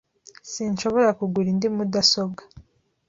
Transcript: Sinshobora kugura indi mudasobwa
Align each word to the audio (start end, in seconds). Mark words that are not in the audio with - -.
Sinshobora 0.51 1.09
kugura 1.19 1.47
indi 1.53 1.67
mudasobwa 1.75 2.43